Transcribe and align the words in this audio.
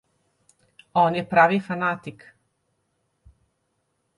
On 1.01 1.11
je 1.19 1.23
pravi 1.35 1.59
fanatik. 1.67 2.27